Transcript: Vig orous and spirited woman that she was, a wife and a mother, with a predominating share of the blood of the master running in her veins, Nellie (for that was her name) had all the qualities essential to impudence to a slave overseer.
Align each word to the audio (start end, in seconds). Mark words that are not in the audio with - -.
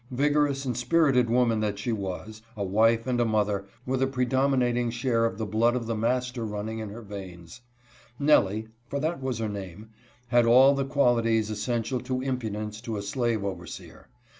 Vig 0.09 0.33
orous 0.33 0.65
and 0.65 0.75
spirited 0.75 1.29
woman 1.29 1.59
that 1.59 1.77
she 1.77 1.91
was, 1.91 2.41
a 2.57 2.63
wife 2.63 3.05
and 3.05 3.21
a 3.21 3.23
mother, 3.23 3.65
with 3.85 4.01
a 4.01 4.07
predominating 4.07 4.89
share 4.89 5.25
of 5.25 5.37
the 5.37 5.45
blood 5.45 5.75
of 5.75 5.85
the 5.85 5.93
master 5.95 6.43
running 6.43 6.79
in 6.79 6.89
her 6.89 7.03
veins, 7.03 7.61
Nellie 8.17 8.69
(for 8.87 8.99
that 8.99 9.21
was 9.21 9.37
her 9.37 9.47
name) 9.47 9.91
had 10.29 10.47
all 10.47 10.73
the 10.73 10.85
qualities 10.85 11.51
essential 11.51 11.99
to 11.99 12.19
impudence 12.19 12.81
to 12.81 12.97
a 12.97 13.03
slave 13.03 13.45
overseer. 13.45 14.09